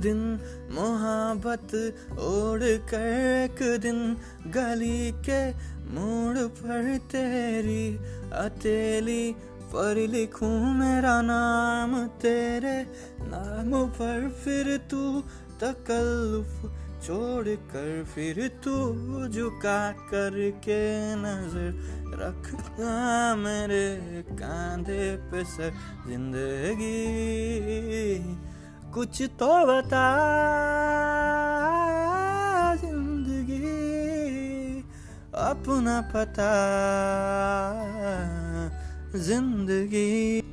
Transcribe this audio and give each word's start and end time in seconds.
दिन 0.00 0.20
मोहब्बत 0.70 1.74
ओढ़ 2.24 2.62
कर 2.90 3.06
एक 3.44 3.62
दिन 3.80 3.98
गली 4.50 5.10
के 5.28 5.42
मोड़ 5.94 6.38
पर 6.58 6.96
तेरी 7.12 7.86
अतेली 8.34 9.24
पर 9.74 9.96
लिखूं 10.08 10.58
मेरा 10.74 11.20
नाम, 11.22 11.96
तेरे 12.22 12.76
नाम 13.22 13.70
पर 13.90 14.28
फिर 14.44 14.76
तू 14.90 15.02
तकल्लुफ 15.60 16.52
छोड़ 17.06 17.48
कर, 17.70 18.04
फिर 18.04 18.36
तू 18.64 18.74
झुका 19.28 19.80
करके 20.10 20.80
नज़र 21.16 21.70
रख 22.14 22.44
मेरे 23.38 23.86
कांधे 24.32 25.04
पे 25.30 25.44
सर, 25.44 25.72
ज़िंदगी। 26.06 27.00
कुछ 28.94 29.22
तो 29.22 29.46
बता। 29.66 30.06
ज़िंदगी 32.76 33.62
अपना 35.34 36.00
पता। 36.14 36.50
ज़िंदगी। 39.18 40.43